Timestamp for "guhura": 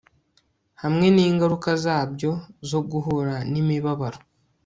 2.89-3.35